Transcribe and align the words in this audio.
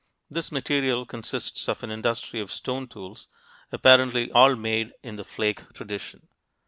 This 0.31 0.51
material 0.51 1.05
consists 1.05 1.69
of 1.69 1.83
an 1.83 1.91
industry 1.91 2.39
of 2.39 2.51
stone 2.51 2.87
tools, 2.87 3.27
apparently 3.71 4.31
all 4.31 4.55
made 4.55 4.93
in 5.03 5.15
the 5.15 5.23
flake 5.23 5.71
tradition. 5.75 6.27